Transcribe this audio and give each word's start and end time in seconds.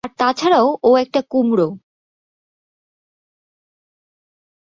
আর 0.03 0.11
তাছাড়াও 0.19 0.67
ও 0.83 0.89
একটা 0.97 1.19
কুমড়ো। 1.31 1.67